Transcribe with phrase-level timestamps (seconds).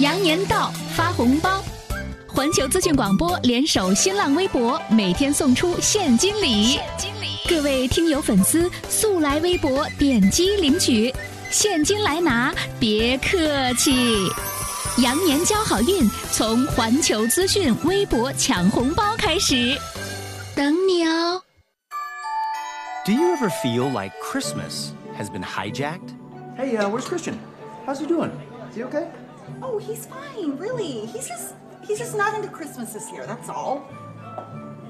[0.00, 1.62] 羊年到，发红包！
[2.26, 6.72] 环球资讯广播联手新浪微博，每天送出现金礼。
[6.72, 11.14] 现金礼，各位听友粉丝速来微博点击领取，
[11.50, 14.26] 现金来拿，别客气。
[15.02, 19.76] 羊年交好运，从环球资讯微博抢红包开始，
[20.56, 21.42] 等你哦。
[23.04, 26.14] Do you ever feel like Christmas has been hijacked?
[26.56, 27.34] Hey, uh, where's Christian?
[27.86, 28.30] How's he doing?
[28.70, 29.04] Is he okay?
[29.62, 31.06] Oh, he's fine, really.
[31.06, 31.54] He's just
[31.86, 33.88] he's just not into Christmas this year, that's all.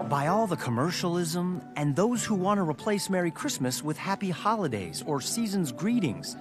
[0.09, 5.05] By all the commercialism and those who want to replace Merry Christmas with Happy Holidays
[5.07, 6.37] or Season's Greetings.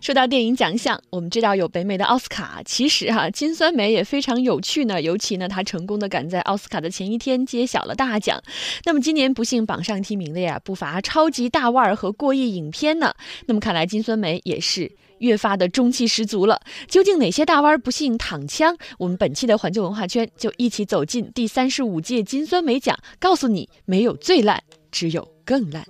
[0.00, 5.00] 说到电影奖项，我们知道有北美的奥斯卡，其实哈、金酸梅也非常有趣呢。
[5.00, 8.42] 尤其呢，它成功的赶在奥斯卡的前一天揭晓了大奖。
[8.84, 13.14] 那么今年不幸榜上提名的呀，不乏超级大腕儿和过亿影片呢。
[13.46, 14.92] 那么看来金酸梅也是。
[15.18, 18.76] 越发的中气十足了，究竟哪些大腕儿不幸躺枪？
[18.98, 25.84] 我们本期的环球文化圈就一起走进第三十五届金酸梅奖，告诉你，没有最烂，只有更烂。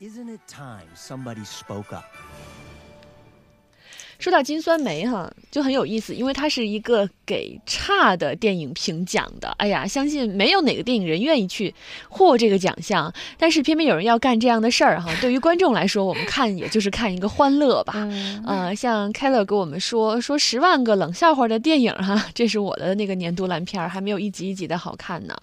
[0.00, 2.02] Isn't it time somebody spoke up?
[4.20, 9.48] 说到金酸梅哈，就很有意思，因为它是一个给差的电影评奖的。
[9.56, 11.74] 哎呀，相信没有哪个电影人愿意去
[12.10, 15.10] 获这个奖项，但是偏偏有人要干这样的事儿哈。
[15.22, 17.94] 对于观众来说，我们看也就是看一个欢乐吧。
[17.96, 25.34] 嗯呃，像 Keller 跟我们说说十万个冷笑话的电影哈，这是我的那个年度烂片儿，还没有一集一集的好看呢。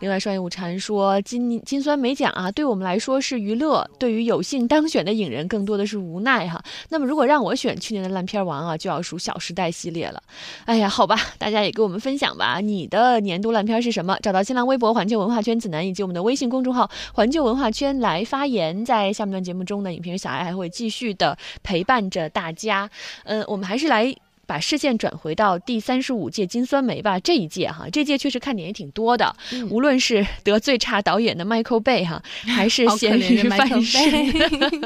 [0.00, 6.62] 另外，双叶午禅说金金酸梅奖啊，对我们来说是娱乐，对于有幸当选的影人更多的是无奈哈。
[6.90, 10.22] 那么如果让我选去年的烂片王啊，就要数《小时代》系列了。
[10.64, 14.18] 哎呀，好吧，大家也给我们分享吧，你的年度烂片是什么？
[14.20, 18.84] 找到新浪微博“环球文化圈子南”以及我们的微信公众号“环球文化圈”来发言。
[18.84, 22.90] 在下面段节目中呢，影评人小艾还会继续的陪伴着大家。
[23.24, 24.25] 嗯，我们还是来。
[24.46, 29.34] 把视线转回到第三十五届金酸梅吧，这一届哈，这届确实看点也挺多的。
[29.52, 34.32] 嗯无论是得最差导演的 Michael Bay 哈， 还是咸鱼翻身，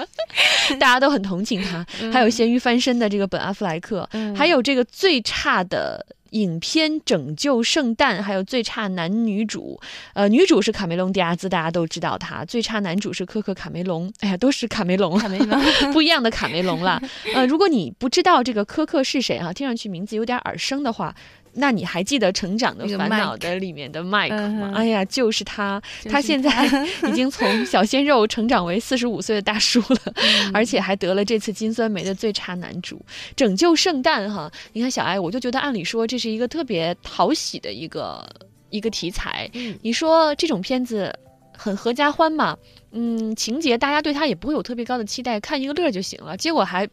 [0.81, 1.87] 大家都很同情他。
[2.13, 6.05] 还有咸鱼翻身的这个本阿弗莱克，嗯还有这个最差的。
[6.31, 9.81] 影片《拯救圣诞》还有最差男女主，
[10.15, 12.45] 呃，女主是卡梅隆·迪亚兹，大家都知道她。
[12.45, 15.61] 最差男主是科克·卡梅隆，哎呀，都是卡梅隆，卡梅隆
[15.93, 17.01] 不一样的卡梅隆啦。
[17.35, 21.15] 呃，如果你不知道这个科克是谁啊，听上去名字有点耳生的话，
[21.53, 24.73] 那你还记得《成长的那个烦恼》Mike 的里面的麦克吗？
[24.75, 26.51] 哎呀，就是他，就是他现在
[27.09, 33.01] 已经从小鲜肉成长为四十五岁的大叔了，嗯而且还得了这次金酸梅的最差男主。
[33.35, 38.25] 拯救圣诞哈，你看小艾，我就觉得按理说这是一个特别讨喜的一个
[38.71, 39.51] 一个题材。
[39.55, 41.13] 嗯你说这种片子
[41.57, 42.57] 很合家欢嘛？
[42.93, 46.37] 嗯，情节大家对他也不会有特别高的期待，看一个乐就行了。
[46.37, 46.89] 结果还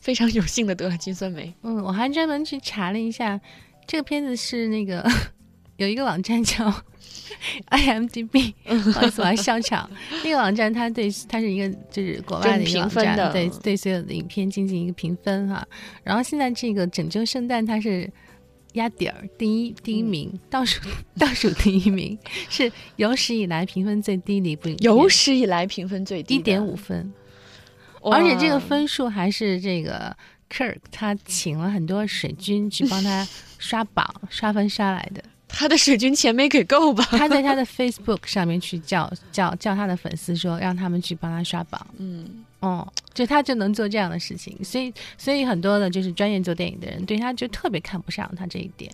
[0.00, 1.54] 非常有幸的得了金酸梅。
[1.62, 3.40] 嗯，我还专门去查了一下，
[3.86, 5.04] 这个片子是那个
[5.76, 6.72] 有一个网站叫
[7.70, 9.90] IMDB，不好意思，我还笑场。
[10.24, 15.66] 那个网站它对它是一个就是国外的一个网站，评分的对对所有的影片进行一个评分哈。
[16.02, 18.10] 然后现在这个《拯救圣诞》它是。
[18.74, 20.80] 压底儿第一第一名，倒数
[21.18, 27.12] 倒数第一名是有史以来评分最低的一部影片，有史以来评分最低的一点五，分，
[28.00, 30.16] 而且这个分数还是这个
[30.52, 33.26] Kirk 他请了很多水军去帮他
[33.58, 35.22] 刷榜、 刷分刷来的。
[35.54, 37.04] 他的水军钱没给够吧？
[37.12, 41.86] 他在他的 Facebook 上面去叫叫叫他的粉丝说，让他们去帮他刷榜。
[41.98, 42.26] 嗯，
[42.60, 48.90] 哦，就他就能做这样的事情，所以所以很多的就是专业做电影的人对他就特别看不上他这一点。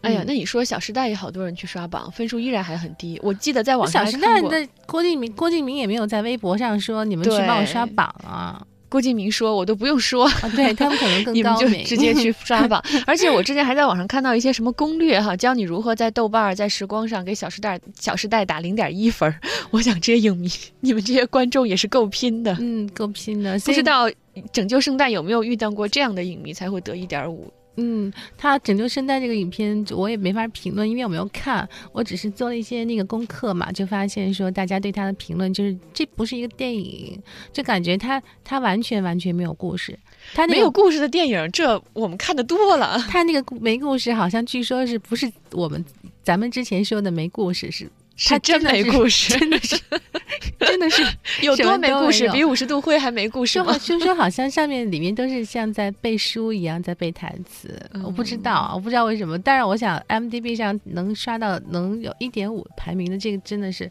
[0.00, 3.20] 哎呀，嗯那你说《小时代》也好多人去刷榜，分数依然还很低。
[3.22, 8.66] 我记得在网上小时代的郭敬明，郭敬明也没有在微博上说你们去帮我刷榜啊。
[8.92, 12.84] 郭敬明说，我都不用说，啊，对他们可能更 你们就高，直接去 刷榜。
[13.06, 19.40] 而且我之前还在网上看到一些什么攻略哈，教你如何在豆瓣儿、在时光上给《小时代》《小时代》打零点一分儿。
[19.70, 22.54] 我想这些影迷，你们这些观众也是够拼的。
[22.60, 23.58] 嗯，够拼的。
[23.60, 24.06] 不知道
[24.52, 27.50] 《拯救圣诞》有没有遇到过这样的影迷才会得一点五？
[27.76, 37.18] 嗯，他拯救圣诞这个影片我也没法评论，因为我没有看，我只是做了一些那个功课嘛，就发现说大家对他的评论就是这不是一个电影，
[37.52, 39.98] 就感觉他他完全完全没有故事，
[40.34, 42.98] 他那个没有故事的电影，这我们看的多了。
[43.08, 45.82] 他那个故没故事，好像据说是不是我们
[46.22, 47.90] 咱们之前说的没故事是。
[48.26, 49.76] 他真没故事，真的是，
[50.60, 51.02] 真的是
[51.42, 52.28] 有多没故事？
[52.30, 53.72] 比五十度灰还没故事吗？
[53.78, 59.38] 就就说好像上面里面都是像在背书一样在背台词，我不知道，我不知道为什么。
[59.38, 63.90] 但是我想 m d b 上能刷到能有一点五排名的，这个真的是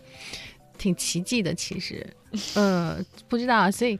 [0.77, 1.53] 挺奇迹的。
[1.53, 2.05] 其实，
[2.55, 3.97] 嗯，不知道，所以。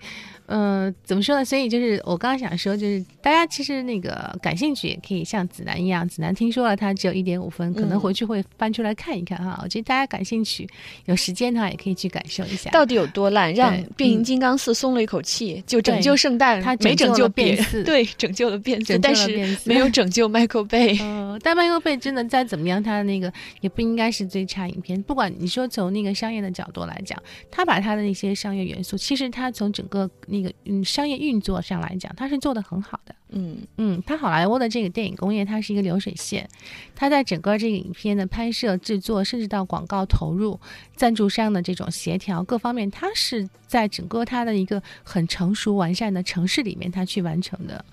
[0.54, 1.45] 嗯，怎么说呢？
[1.45, 6.06] 所以就是我刚刚想说，就是大家其实那个感兴趣，也可以像子楠一样。
[6.06, 9.57] 子楠听说了，他只有一点五分，可能回去会翻出来看一看哈。
[9.63, 10.68] 我觉得大家感兴趣，
[11.06, 21.00] 有时间的话也可以去感受一下，到底有多烂，让变形金刚四松了一口气，就拯救圣诞，他没拯救变四， 对，拯救了变四，但是没有拯救 Michael Bay。
[21.01, 23.31] 嗯，但 Michael Bay 真的再怎么样，他的那个
[23.62, 25.01] 也不应该是最差影片。
[25.04, 27.18] 不管你说从那个商业的角度来讲，
[27.50, 31.21] 他把他的那些商业元素，其实它从整个那个嗯商业。
[31.21, 33.13] 运作上来讲，它是做的很好的。
[33.29, 36.50] 嗯嗯，它好莱坞的这个电影工业，它是一个流水线。
[36.95, 40.59] 它在整个这个影片的拍摄、制作，甚至到广告投入、
[40.95, 47.85] 赞助商的这种协调各方面，它是在整个它的一个很成熟完善的城市里面，它去完成的。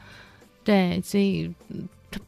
[0.64, 1.74] 对，所以它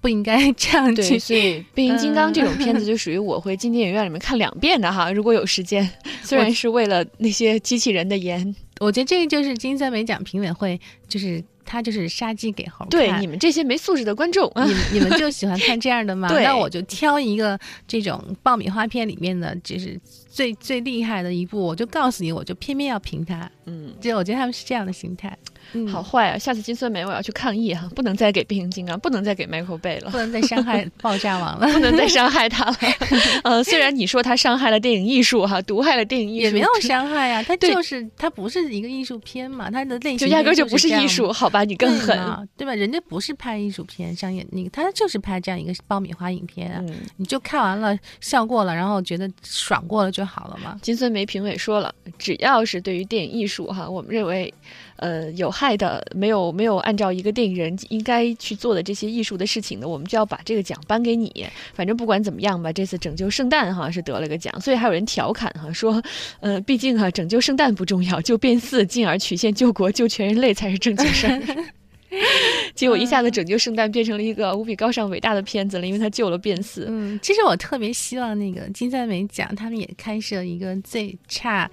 [0.01, 1.19] 不应该这样去。
[1.19, 5.11] 所以变形金刚这种片子就属于我会进电影院里面看两遍的哈。
[5.11, 5.89] 如果有时间，
[6.23, 8.55] 虽然是为了那些机器人的颜。
[8.81, 12.89] 我觉得这个就是金酸梅奖评委会，就是他就是杀鸡给猴看。
[12.89, 16.31] 对你们这些没素质的观众， 你你们就喜欢看这样的吗？
[16.43, 20.01] 那我就挑一个这种爆米花片里面的，就是
[20.31, 23.51] 最最厉害的一部，我就告诉你，我就偏偏要评它。
[23.67, 25.37] 嗯，就我觉得他们是这样的心态。
[25.89, 26.39] 好坏啊！
[26.39, 32.77] 下次金酸梅我要去抗议哈，不能再给变形金刚，不能再给 Michael Bay 了，不能再伤害爆炸王了， 不能再伤害他了。
[33.45, 41.65] 呃，虽然你说他伤害了电影艺术哈，毒害了电影艺术，也没有伤害呀，他就是他不是一个艺术片嘛，他的类型就压根就不是艺术，好吧？
[41.65, 42.75] 你更狠，对吧？
[42.75, 46.85] 人家不是拍艺术片、商业那个，他就是拍这样一个爆米花影片啊，
[47.17, 50.79] 你就看完了笑过了，然后觉得爽过了就好了嘛。
[50.83, 54.53] 金酸梅评委说了，只要是对于电影艺术哈，我们认为。
[55.01, 61.47] 呃，有害的，没有没有按照一个电影人应该去做的这些艺术的事情呢，我们就要把这个奖颁给你。
[61.73, 66.03] 反正不管怎么样吧，这次拯救圣诞哈是得了个奖，所以还有人调侃哈说，
[66.41, 71.43] 呃，毕竟哈拯救圣诞不重要，救变四进而曲线救国救全人类才是正经事儿。
[72.75, 76.87] 结果一下子拯救圣诞变成了一个无比高尚伟大的片子了，因为他救了变四。
[76.91, 81.71] 嗯，其实我特别希望那个金三美奖他们也开设一个最差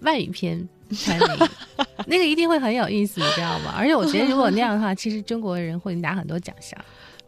[0.00, 0.66] 外语片。
[2.06, 3.74] 那个一定会很有意思，你知道吗？
[3.76, 6.78] 而且我觉得，如果那样的话，其实中国人会拿很多奖项。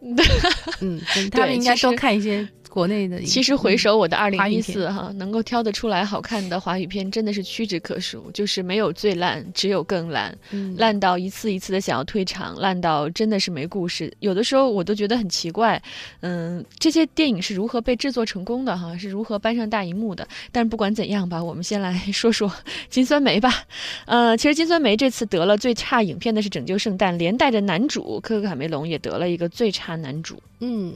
[0.80, 1.00] 嗯，
[1.30, 2.46] 他们应该多看一些。
[2.72, 10.34] 国内的其实回首我的二零一四哈，能够挑得出来好看的华语片真的是屈指可数，就是没有最烂，只有更烂，
[10.78, 14.10] 烂到一次一次的想要退场，烂到真的是没故事。
[14.20, 15.82] 有的时候我都觉得很奇怪，
[16.20, 20.26] 嗯，这些电影是如何被制作成功的哈，是如何搬上大荧幕的？
[20.50, 22.50] 但是不管怎样吧，我们先来 说说
[22.88, 23.52] 金酸梅吧。
[24.06, 30.42] 呃，其实金酸梅这次得了最差影片的是《拯救圣诞》，连带着男主科克·卡梅隆也得了一个最差男主。
[30.60, 30.94] 嗯。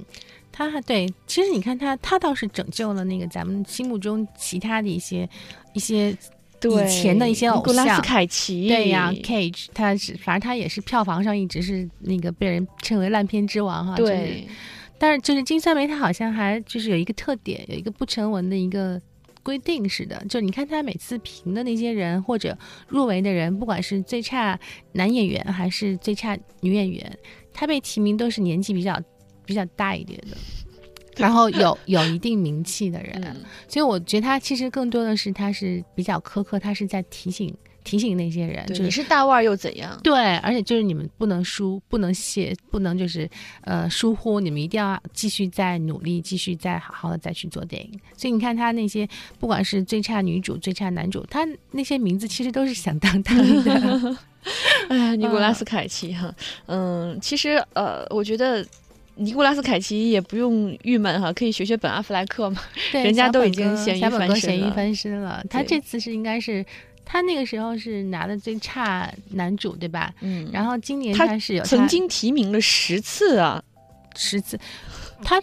[0.57, 5.29] 他还对，其实你看他，他倒是拯救了那个咱们心目中其他的一些
[5.75, 13.97] 一些以前的一些偶像，古拉斯凯奇，对呀，Cage，他是反正他也是票房上一直是那个被人称为烂片之王哈。
[13.97, 14.49] 对，
[14.97, 18.99] 但是就是金三梅，他好像还就是有一个特点，有一个不成文的一个
[19.43, 22.57] 规定似的，就你看他每次评的那些人或者
[22.89, 24.59] 入围的人，不管是最差
[24.93, 27.19] 男演员还是最差女演员，
[27.53, 28.99] 他被提名都是年纪比较。
[29.47, 30.37] 比较大一点的，
[31.17, 33.37] 然后有有一定名气的人，
[33.69, 39.99] 所以我觉得他其实更多的是他是比较苛刻，他是在提醒提醒那些人，就你是大腕又怎样？
[40.03, 43.31] 对，而且就是你们不能输，不能懈，不能就是
[43.63, 47.99] 呃疏忽，你们一定要继续再努力，继续再好好的再去做电影。
[48.17, 54.17] 所以你看他那些不管是最差女主、最差男主，他那些名字其实都是响当当的。
[54.91, 56.35] 哎，尼古拉斯凯奇哈，
[56.67, 58.67] 嗯，其实呃，我觉得。
[59.17, 62.61] 尼古拉斯凯奇也不用郁闷哈，可以学学本阿弗莱克嘛，
[62.93, 64.71] 人家都已经咸鱼翻身了。
[64.73, 66.65] 翻身了，他这次是应该是
[67.05, 70.13] 他那个时候是拿的最差男主对吧？
[70.21, 73.63] 嗯，然后今年他是有曾经提名了十次啊，
[74.15, 74.59] 十次，
[75.23, 75.43] 他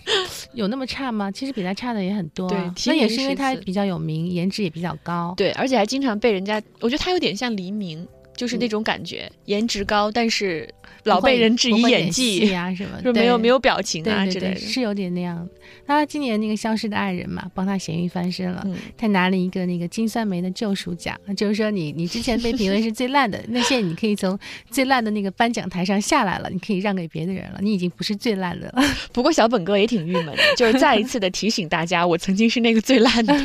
[0.54, 1.32] 有那么差吗？
[1.32, 8.08] 其实比他差的也很多，对，那也是因为他比较有名，颜值也比较高，对，而且还经常被人家，我觉得他有点像黎明。
[8.36, 10.68] 就是那种感觉，颜值高，但是
[11.04, 15.48] 老被人质疑演技啊什么， 就没有没有表情啊之类的，是有点那样。
[15.86, 18.66] 他今年那个消失的爱人嘛，帮他咸鱼翻身了，
[18.98, 24.38] 他拿了一个那个金酸梅的救赎奖，就是说你你之前被评为是最烂的， 那现在你可以从
[24.70, 28.84] 最烂的那个颁奖台上下来了，你可以让给别的人了，你已经不是最烂的了。
[29.12, 33.38] 不过小本哥也挺郁闷的，就是再一次的提醒大家，我曾经是那个最烂的。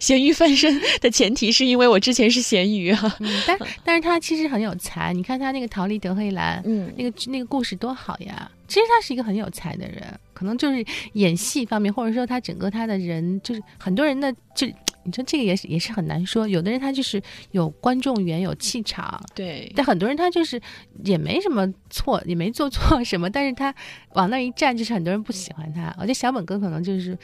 [0.00, 3.12] 咸鱼翻身的前提是因为我之前是咸鱼哈，
[3.46, 8.50] 但但是他其实很有才，你看他那个逃离德黑兰，嗯，那个那个故事多好呀。
[8.66, 10.02] 其实他是一个很有才的人，
[10.34, 14.66] 可能就是演戏方面，或者说他整个他的人，就是很多人的就
[15.04, 16.46] 你说这个也是也是很难说。
[16.46, 20.60] 有的人他就是有观众缘，有气场，对，但很多人他就是
[21.02, 23.74] 也没什么错，也没做错什么，但是他
[24.12, 25.94] 往那一站，就是很多人不喜欢他。
[25.96, 27.16] 我觉得小本哥可能就是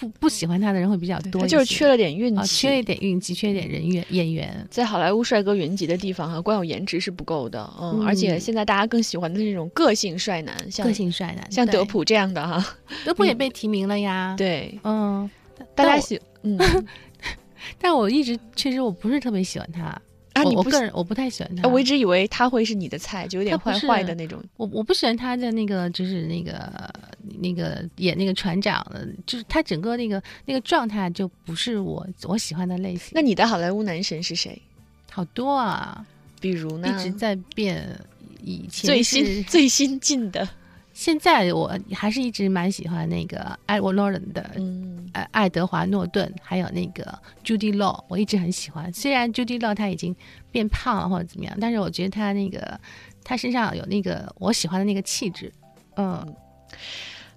[0.00, 4.66] 不不喜欢他的人会比较多就是缺了点运啊，气，缺一点运气，缺一点人缘演员。
[4.70, 15.30] 在好莱坞帅哥云集的地方哈，光有颜值是不够的，嗯，嗯而且现在大家更喜欢的是那种个性帅男，像个性帅男，像德，普这样的哈，德普也被提名了呀。，对，嗯，
[15.74, 16.58] 大家喜嗯
[17.78, 20.00] 但我一直确实我不是特别喜欢他，
[20.32, 21.62] 啊，我我个人我不太喜欢他。
[21.62, 24.42] 啊我一直以为他会是你的菜，就有点坏坏的那种。
[24.56, 26.92] 我我不喜欢他的那个，就是那个
[27.40, 33.12] 那个演那个船长的，就是他整个那个那个状态就不是我我喜欢的类型。
[33.12, 34.60] 那你的好莱坞男神是谁？
[35.10, 36.04] 好多啊，
[36.40, 36.88] 比如呢？
[36.88, 37.98] 一直在变。
[38.42, 40.48] 以前最新最新进的，
[40.94, 48.92] 现在我还是一直蛮喜欢那个艾沃诺伦的，嗯，呃，爱德华诺顿，还有那个 Judy Law，我一直很喜欢。
[48.92, 50.14] 虽然 Judy Law 他已经
[50.50, 52.80] 变胖了或者怎么样，但是我觉得他那个
[53.24, 55.52] 他身上有那个我喜欢的那个气质，
[55.96, 56.34] 嗯，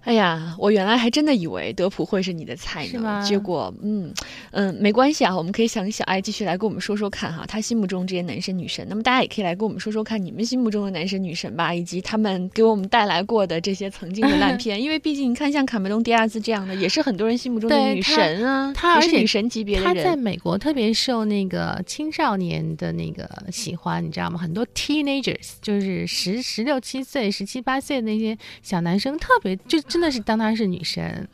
[0.03, 4.13] 哎呀，我原来还真的以为德普会是你的菜呢，结果，嗯
[4.51, 8.85] 嗯，没关系啊，我们可以想小爱继续来跟我们说说看哈，他心目中这些男神女神。
[8.89, 14.81] 那么大家也可以来跟我们说说看你们心目中的男神女神吧，以及他们给我们带来过的这些曾经的烂 片。
[14.81, 20.15] 因为毕竟你看，像卡梅隆·迪亚兹这样的，也是很多人心目中的女神啊，他而且也是女神级别的她在。
[20.23, 24.37] 美国特别受那个青少年的那个喜欢，你知道吗？
[24.39, 31.27] 很多 teenagers 就是十十六七岁、十七八岁的那些小男生，特别就真的是当她是女神。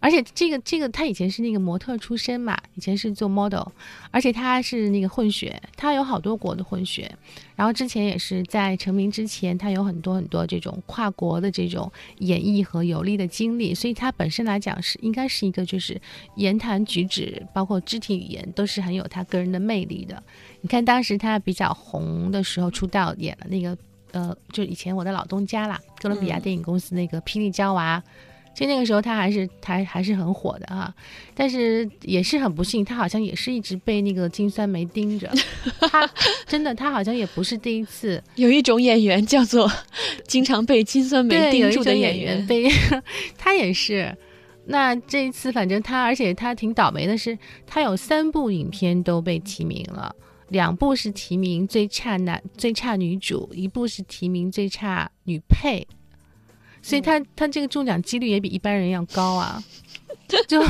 [0.00, 3.68] 而且这个这个，她以前是那个模特出身嘛，以前是做 model，
[4.10, 7.08] 而且她是那个混血，她有好多国的混血。
[7.54, 16.00] 然后之前也是在成名之前，她有很多很多这种跨国的这种演绎和游历的经历，所以她本身来讲是应该是一个就是
[16.34, 20.20] 言谈举止，包括肢体语言都是很有她个人的魅力的。
[20.62, 23.78] 你看当时她比较红的时候出道演了那个
[24.12, 28.02] 呃，就以前我的老东家啦，哥伦比亚电影公司那个《霹雳娇娃》。
[28.54, 30.94] 其实那个时候他还是他还是很火的哈，
[31.34, 35.26] 但是也是很不幸，他好像也是一直被那个金酸梅盯着。
[35.90, 36.06] 他
[36.46, 39.72] 真的，他好像也不是第一次，有一种演员叫做
[40.26, 42.68] 经常被金酸梅盯住的演员，被
[43.38, 44.14] 他也是。
[44.66, 50.14] 那这一次，反正他，而且他挺倒霉的是，他有三部影片都被提名了，
[50.52, 55.86] 两部是提名最差男、最差女主，一部是提名最差女配，
[56.82, 59.62] 所以他他这个中奖几率也比一般人要高啊，
[60.46, 60.62] 就。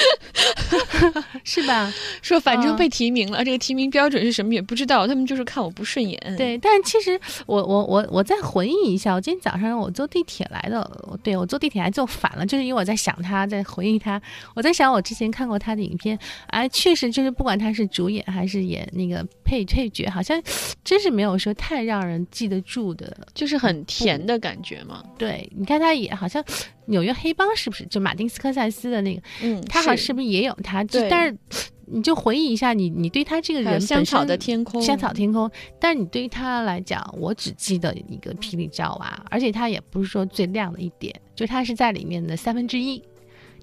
[1.44, 1.92] 是吧？
[2.22, 10.88] 说反正嗯被提名了，这个提名标准是什么也不知道，他们就是看我不顺眼。，对，但其实我我我我再回忆一下，我今天早上我坐地铁来的，
[11.22, 14.20] 对我坐地铁还坐反了，就是因为我在想他，在回忆他，
[14.54, 20.40] 我在想我之前看过他的影片，哎，确实就是不管他是主演还是演那个配配角，好像
[20.84, 23.16] 真是没有说太让人记得住的。
[23.34, 25.02] 就是很甜的感觉嘛。
[25.16, 26.44] 对，你看他也好像
[26.90, 27.86] 纽约黑帮是不是？
[27.86, 30.12] 就马丁斯科塞斯的那个，嗯，他好像是。
[30.12, 30.84] 不是也有他？
[30.84, 31.08] 就对。
[31.08, 31.36] 但是
[31.86, 43.02] 你就回忆一下你你对他这个人本香草的天空，香草天空，但是你对于他来讲，我只记得一个霹雳娇娃，而且他也不是说最亮的一点，就他是在里面的三分之一，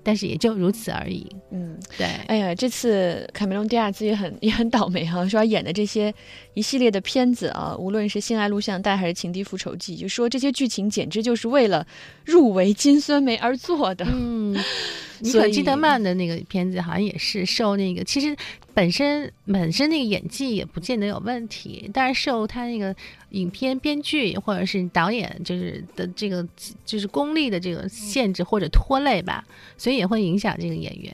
[0.07, 1.27] 但是也就如此而已。
[1.51, 6.13] 嗯，对，哎呀，这次卡梅隆·迪亚兹也很 也很倒霉哈、说他演的这些
[6.53, 11.85] 一系列的片子啊，无论是《性爱录像带》还是《情敌复仇记》，就说这些剧情简直就是为了
[12.23, 14.05] 入围金酸梅而做的。
[14.09, 14.57] 嗯，
[15.19, 18.36] 尼所以可基德曼的那个片子好像也是受那个，其实
[18.74, 22.95] 本身本身那个演技也不见得有问题，但是受他那个
[23.29, 26.47] 影片编剧或者是导演就是的这个
[26.86, 29.43] 就是功力的这个限制或者拖累吧，
[29.77, 31.13] 所以也会影响这个演员。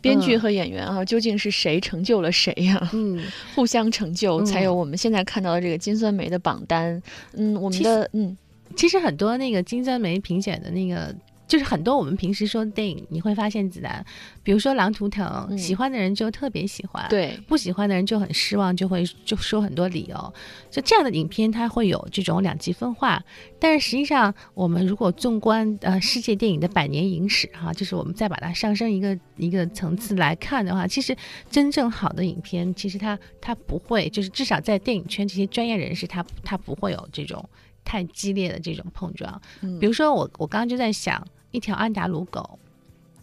[0.00, 3.22] 编剧和演员啊，究竟是谁成就了谁呀、 嗯，
[3.54, 4.46] 互相成就，嗯。
[4.46, 7.02] 才有我们现在看到的这个金酸梅的榜单。
[7.34, 8.36] 嗯，我们的嗯。
[8.76, 11.14] 其实很多那个金酸梅评选的那个，
[11.46, 14.04] 就是很多我们平时说的电影，你会发现子弹，
[14.42, 20.34] 比如说《狼图腾》嗯喜欢的人就特别喜欢，，对，不喜欢的人就很失望，就会就说很多理由。
[20.70, 23.22] 就这样的影片，它会有这种两极分化。
[23.58, 31.16] 但是实际上，我们如果纵观呃世界电影的百年影史哈、就是我们再把它上升一个一个层次来看的话，其实
[31.50, 37.48] 真正好的影片，其实它它不会，就是至少在电影圈这些专业人士，他他不会有这种
[37.84, 39.40] 太激烈的这种碰撞。
[39.60, 42.58] 嗯比如说我我刚刚就在想，一条安达鲁狗，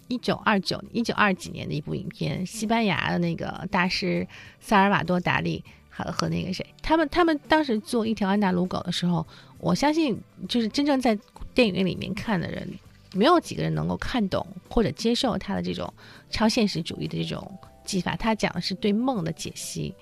[0.07, 4.27] 一九二九一九二几年的一部影片，西班牙的那个大师
[4.59, 9.25] 萨尔瓦多达利和和那个谁，他们他们当时做一条安达鲁狗的时候，
[9.57, 11.17] 我相信就是真正在
[11.53, 12.67] 电影院里面看的人，
[13.13, 15.93] 没有几个人能够看懂或者接受他的这种
[16.29, 17.51] 超现实主义的这种
[17.83, 19.93] 技法，他讲的是对梦的解析。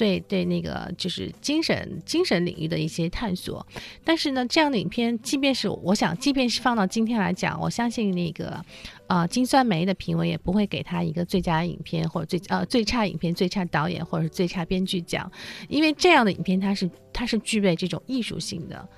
[0.00, 3.66] 对对，那个就是精神精神领域的一些探索，
[4.02, 8.64] 但是呢，这样的影片，即便是我想，即便是放到今天来讲，我相信那个，
[9.08, 15.30] 呃，金酸梅的评委也不会给他一个最佳影片或者最呃最差影片、最差导演或者是最差编剧奖，
[15.68, 18.88] 因为这样的影片它是它是具备这种艺术性的。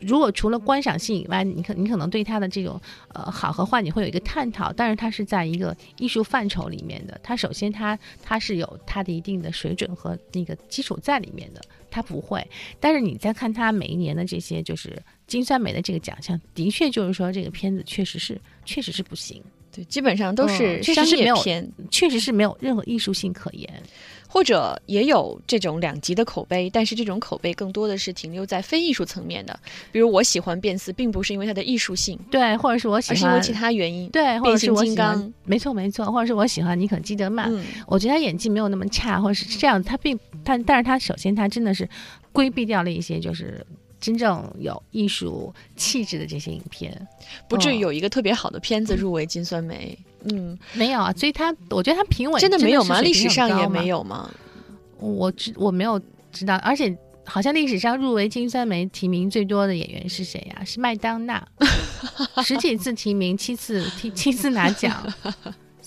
[0.00, 4.72] 如果除了观赏性以外，你可你可能对它的这种呃好和坏，你会有一个探讨。
[4.72, 11.60] 但是它是在一个艺术范畴里面的，它首先它它是有它的一定的水准和那个基础在里面的，
[11.90, 12.46] 它不会。
[12.78, 23.82] 但是你再看它每一年的这些就是金酸梅的这个奖项，的确就是说这个片子确实是确实是不行，对，基本上都是商业片，确实是没有任何艺术性可言。
[24.36, 29.58] 或者也有这种两极的口碑，但是这种口碑更多的是停留在非艺术层面的。
[29.90, 37.50] 比如我喜欢变四，并不是因为它的艺术性，对，或者是我喜欢，而是因为其他原因，对，变形金刚，没错没错，或者是我喜欢尼可基德曼，
[37.86, 40.14] 我觉得他演技没有那么差，或者是这样，他并
[40.44, 41.88] 他，但是他首先他真的是
[42.30, 43.66] 规避掉了一些就是
[43.98, 47.08] 真正有艺术气质的这些影片，
[47.48, 49.98] 不至于有一个特别好的片子入围金酸梅。
[49.98, 50.04] 嗯，
[50.72, 53.00] 没有啊，所以他我觉得他评委真的没有吗？
[53.00, 54.30] 历史上也没有吗？
[54.98, 56.00] 我知我没有
[56.32, 60.64] 知道，而且好像历史上入围金酸梅提名最多的演员是谁呀？
[60.64, 61.46] 是麦当娜，
[62.44, 65.04] 十几次提名，七次七七次拿奖。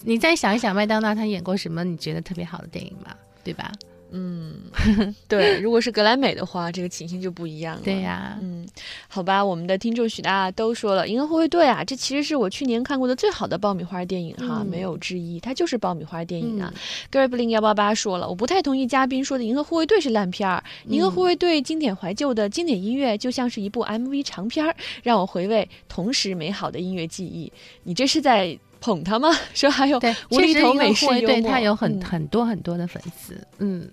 [0.03, 3.13] 你再想一想，麦当娜她演过什么你觉得特别好的电影吗？
[3.43, 3.72] 对吧？
[4.12, 4.54] 嗯，
[5.28, 7.82] 对，如果是格莱美的话，这个情形就不一样了。
[7.84, 8.68] 对呀，嗯，
[9.08, 16.74] 好吧，我们的听众许大都说了，《银河护卫队》啊，这其实是我去年看过的最好的爆米花电影哈，没有之一，它就是爆米花电影啊。
[17.12, 27.51] 格瑞布林幺八八说了，我不太同意嘉宾说的《银河护卫队》是烂片儿，《银河护卫队》经典怀旧的经典音乐就像是一部 MV 长片儿，让我回味同时美好的音乐记忆。
[27.84, 29.30] 你这是在捧他吗？
[29.54, 30.00] 说还有
[30.32, 33.89] 无厘头美式幽默，对他有很很多很多的粉丝，嗯。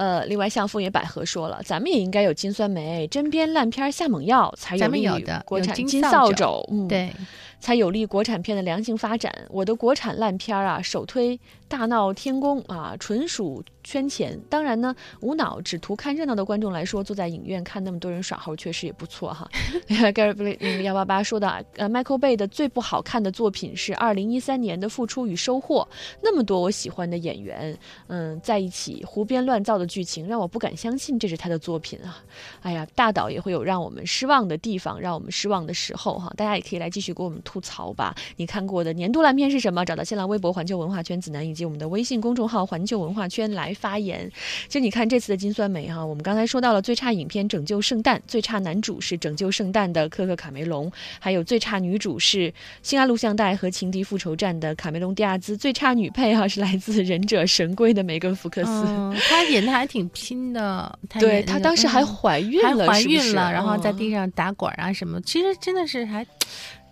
[0.00, 7.12] 呃，另外像枫叶百合说了，咱们也应该有金酸梅，针砭烂片下猛药，才有利于国产金扫帚，嗯，对，
[7.60, 9.32] 才有利国产片的良性发展。
[9.50, 11.38] 我的国产烂片啊，首推。
[11.68, 14.36] 大闹天宫啊，纯属圈钱。
[14.48, 19.48] 当然呢，无脑只图看热闹的观众来说，坐在影院看那么多人耍猴，确实也不错哈。
[19.86, 25.86] Gary b 幺八八说的，呃，Michael Bay 的最不好看的作品是二零一三年的《付出与收获》，
[26.20, 32.20] 那么多我喜欢的演员，嗯，在一起胡编乱造的剧情，让我不敢相信这是他的作品啊。
[32.62, 36.32] 哎呀，大导也会有让我们失望的地方，让我们失望的时候哈。
[36.36, 38.14] 大家也可以来继续给我们吐槽吧。
[38.36, 39.82] 你看过的年度烂片是什么？
[39.84, 41.64] 找到新浪微博环球文化圈子南以及。
[41.64, 44.30] 我们的微信公众号“环球文化圈”来发言。
[44.68, 52.50] 就你看这次的金酸梅哈，我们刚才说到了最差影片《拯救圣诞》，最差男主是《拯救圣诞》的科克卡梅隆，还有最差女主是
[52.82, 58.84] 《新阿录像带》和《情敌复仇战》的卡梅隆迪亚兹，最差女配哈是来自《忍者神龟》的梅根福克斯。
[59.28, 66.26] 她演的还挺拼的，对她当时还怀孕了，怀孕了，然后在地上打滚啊什么，其实真的是还。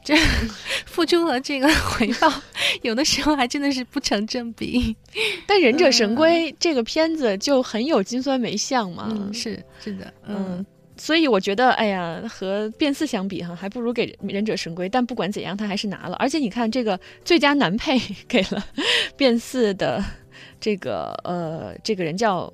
[0.08, 0.16] 这
[0.86, 2.32] 付出和这个 回报，
[2.80, 4.96] 有的时候还真的是不成正比。
[5.46, 10.64] 但《忍者神龟》这个片子就很有金酸梅像嘛，是是的，嗯，
[10.96, 14.86] 所以我觉得，哎呀，和变四相比哈，还不如给《忍者神龟》。
[14.90, 16.16] 但不管怎样，他还是拿了。
[16.16, 18.64] 而且你看，这个最佳男配 给了
[19.14, 20.02] 变四的
[20.58, 22.50] 这个呃，这个人叫。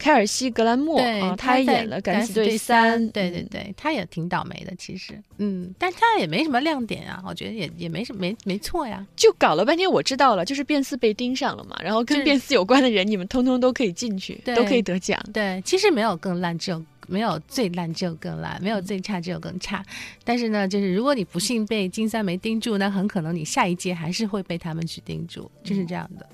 [0.00, 19.84] 凯尔西·格兰莫啊，他演了《敢死队三》，对对对，他也挺倒霉的，其实，嗯，但他也没什么亮点啊，我觉得也也没什么没没错呀，就搞了半天，我知道了，就是变四被盯上了嘛，然后跟变四有关的人，你们通通都可以进去，都可以得奖，对，其实没有更烂，只有没有最烂，只有更烂，没有最差，只有更差，
[20.24, 26.26] 但是呢，就是如果你不幸被金三梅盯住，那很可能你下一届还是会被他们去盯住，就是这样的。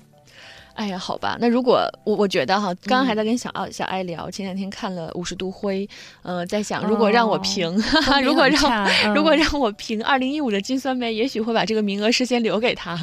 [0.77, 5.87] 哎呀，好吧，那如果我我觉得哈，刚刚还在跟小奥小爱聊，前两天看了《五十度灰》，
[6.21, 7.75] 呃，在想如果让我评，
[8.23, 12.95] 如果让如果让我评二零一五的金酸梅，也许会把这个名额事先留给他。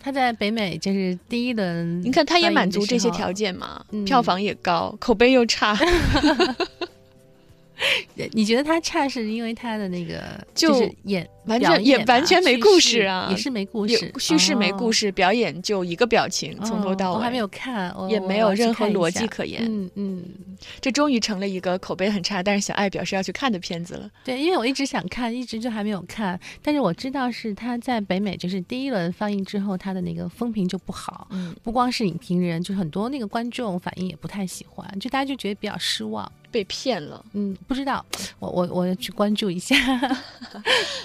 [0.00, 5.78] 他在北美就是第一轮，你看他也满足这些条件嘛，票房也高，口碑又差。
[8.32, 10.22] 你觉得他差是因为他的那个
[10.54, 19.62] 就是演完全也完全没故事啊，也是没故事，叙事没故事，表演就一个表情从头到尾，我还没有看，也没有任何逻辑可言。
[19.64, 20.24] 嗯嗯，
[20.80, 24.10] 这终于成了一个口碑很差，但是小爱表示要去看的片子了。
[24.24, 36.30] 对，因为我一直想看，一直就还没有看，但是我知道是他在北美就是第一轮放映之后，他的那个风评就不好，嗯，不光是影评人，就很多那个观众反应也不太喜欢，就大家就觉得比较失望。
[36.50, 38.04] 被骗了，嗯，不知道，
[38.38, 39.76] 我我我要去关注一下。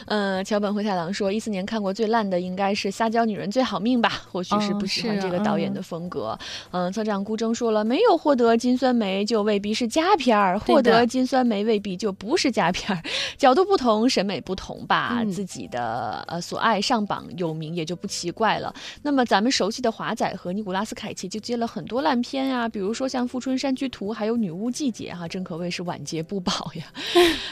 [0.06, 4.10] 嗯， 桥本灰太狼说，一四年看过最烂的应该是《撒娇女人最好命》吧？
[4.32, 6.38] 或许是不喜欢这个导演的风格。
[6.72, 13.02] 嗯，策长孤征说了，没有获得金酸梅就未必是佳片儿，获得金酸梅未必就不是佳片儿。
[13.38, 18.74] 角度不同，审美不同吧，自己的呃所爱上榜有名也就不奇怪了。
[19.02, 26.94] 那么咱们熟悉的华仔和尼古拉斯凯奇就接了很多烂片啊，比如说像《富春山居图》还有《女巫季节》哈，真可谓是晚节不保呀。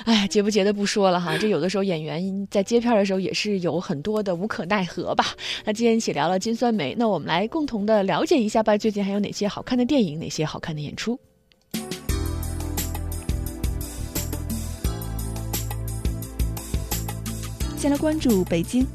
[0.05, 5.25] 哎，结不结的不说了哈，这有的时候演员在接片的时候也是有很多的无可奈何吧。
[5.65, 11.19] 那今天一起聊了金酸梅，那我们来共同的了解一下吧，最近还有哪些好看的电影，哪些好看的演出。
[17.75, 18.85] 先来关注北京，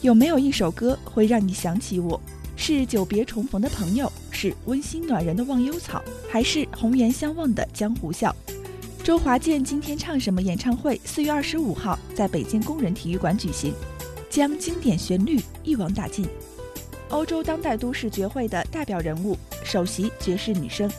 [0.00, 2.20] 有没有一首歌会让你想起我？
[2.56, 8.34] 是久别重逢的朋友，是温馨暖人的忘忧草，还是红颜相望的江湖笑？
[9.04, 11.00] 周华健今天唱什么演唱会？
[11.04, 13.72] 四月二十五号在北京工人体育馆举行，
[14.28, 16.26] 将经典旋律一网打尽。
[17.10, 20.90] 欧洲当代都市绝会的代表人物，首席爵士女声，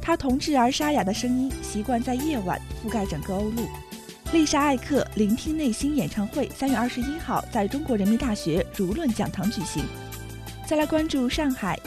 [0.00, 3.66] 她童稚而沙哑的声音习惯在夜晚覆盖整个欧陆。
[4.32, 9.82] 丽莎·艾克聆听内心演唱会，三月二十一号在中国人民大学儒论讲堂举行。
[10.66, 11.78] 再来关注上海，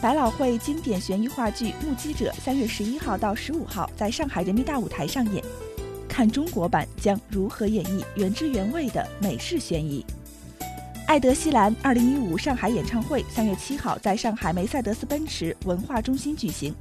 [0.00, 5.44] 百老汇经典悬疑话剧《目击者》三月十一号到十五号在上海人民大舞台上演，
[6.08, 10.02] 看中国版将如何演绎原汁原味的美式悬疑。
[11.06, 16.74] 艾德希兰二零一五上海演唱会三月七号在上海梅赛德斯奔驰文化中心举行，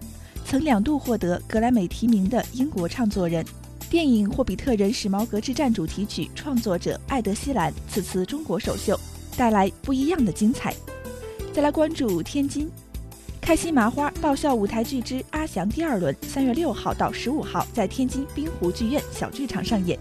[0.46, 3.46] 曾两度获得格莱美提名的英国唱作人。
[3.90, 8.98] 电影《霍比特人：史矛革之战》主题曲创作者艾德希兰此次中国首秀，
[9.36, 10.74] 带来不一样的精彩。
[11.52, 12.70] 再来关注天津，
[13.50, 19.98] 开心麻花爆笑舞台剧之《阿翔》第二轮，三月六号到十五号在天津滨湖剧院小剧场上演。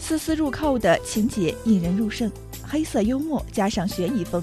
[0.00, 2.28] 丝丝入扣的情节引人入胜，
[2.64, 4.42] 黑色幽默加上悬疑风，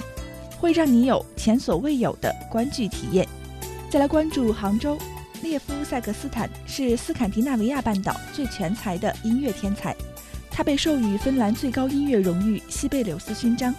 [0.62, 3.28] 会让你有前所未有的观剧体验。
[3.90, 4.98] 再来关注杭州。
[5.42, 9.94] 列夫·塞克斯坦是斯堪的纳维亚半岛最全才的音乐天才，
[10.50, 13.76] 他被授予芬兰最高音乐荣誉西贝柳斯勋章。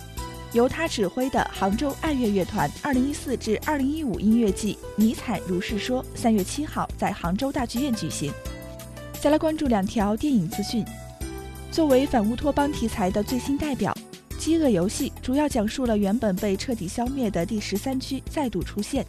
[0.52, 8.32] 由他指挥的杭州爱乐乐团2014至2015音乐季《尼采如是说》三月七号在杭州大剧院举行。
[9.20, 10.82] 再来关注两条电影资讯：
[11.70, 13.94] 作为反乌托邦题材的最新代表，
[14.38, 19.04] 《饥饿游戏》主要讲述了原本被彻底消灭的第十三区再度出现。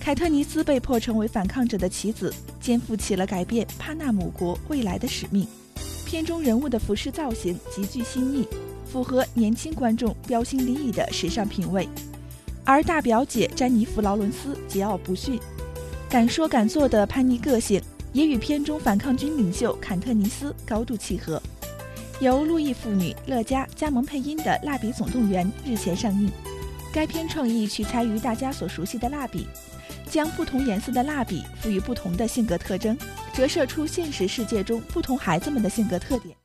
[0.00, 5.46] 凯特尼斯被迫成为反抗者的棋子，肩负起了改变帕纳姆国未来的使命。
[6.04, 8.48] 片中人物的服饰造型极具新意，
[8.90, 11.88] 符合年轻观众标新立异的时尚品味。
[12.64, 15.38] 而大表姐詹妮弗·劳伦斯桀骜不驯，
[16.08, 17.80] 敢说敢做的叛逆个性，
[18.12, 21.40] 也与片中反抗军领袖坎特尼斯高度契合。
[22.20, 26.30] 由路易妇女乐嘉加盟配音的《蜡笔总动员》日前上映，
[26.92, 29.46] 该片创意取材于大家所熟悉的蜡笔。
[30.08, 32.98] 将不同颜色的蜡笔赋予不同的性格特征，
[33.32, 36.36] 折射出现实世界中不同孩子们的性格特点。